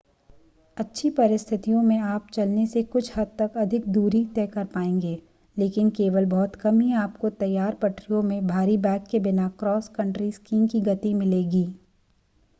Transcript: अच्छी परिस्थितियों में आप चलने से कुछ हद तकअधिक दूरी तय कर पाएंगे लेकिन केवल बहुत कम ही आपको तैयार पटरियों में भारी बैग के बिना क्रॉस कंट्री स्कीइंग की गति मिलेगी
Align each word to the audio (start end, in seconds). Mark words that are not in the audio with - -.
अच्छी 0.77 1.09
परिस्थितियों 1.09 1.81
में 1.81 1.97
आप 1.97 2.27
चलने 2.33 2.65
से 2.67 2.81
कुछ 2.83 3.11
हद 3.17 3.35
तकअधिक 3.39 3.87
दूरी 3.87 4.23
तय 4.35 4.47
कर 4.47 4.65
पाएंगे 4.65 5.13
लेकिन 5.57 5.89
केवल 5.89 6.25
बहुत 6.25 6.55
कम 6.55 6.79
ही 6.79 6.91
आपको 6.93 7.29
तैयार 7.35 7.75
पटरियों 7.75 8.21
में 8.21 8.47
भारी 8.47 8.77
बैग 8.79 9.05
के 9.11 9.19
बिना 9.19 9.47
क्रॉस 9.59 9.87
कंट्री 9.89 10.31
स्कीइंग 10.31 10.67
की 10.69 10.81
गति 10.81 11.13
मिलेगी 11.13 11.65